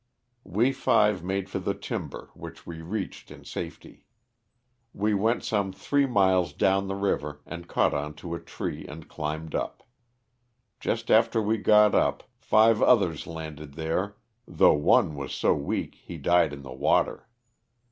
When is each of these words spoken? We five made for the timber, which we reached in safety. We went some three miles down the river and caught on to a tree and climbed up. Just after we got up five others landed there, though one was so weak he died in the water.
We 0.43 0.71
five 0.73 1.23
made 1.23 1.47
for 1.47 1.59
the 1.59 1.75
timber, 1.75 2.31
which 2.33 2.65
we 2.65 2.81
reached 2.81 3.29
in 3.29 3.45
safety. 3.45 4.07
We 4.95 5.13
went 5.13 5.43
some 5.43 5.71
three 5.71 6.07
miles 6.07 6.53
down 6.53 6.87
the 6.87 6.95
river 6.95 7.41
and 7.45 7.67
caught 7.67 7.93
on 7.93 8.15
to 8.15 8.33
a 8.33 8.39
tree 8.39 8.83
and 8.87 9.07
climbed 9.07 9.53
up. 9.53 9.83
Just 10.79 11.11
after 11.11 11.39
we 11.39 11.59
got 11.59 11.93
up 11.93 12.23
five 12.39 12.81
others 12.81 13.27
landed 13.27 13.75
there, 13.75 14.15
though 14.47 14.73
one 14.73 15.13
was 15.13 15.33
so 15.35 15.53
weak 15.53 15.93
he 15.93 16.17
died 16.17 16.51
in 16.51 16.63
the 16.63 16.73
water. 16.73 17.27